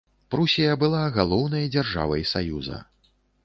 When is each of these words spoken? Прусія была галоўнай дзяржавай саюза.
Прусія 0.35 0.77
была 0.83 1.03
галоўнай 1.19 1.71
дзяржавай 1.77 2.27
саюза. 2.33 2.85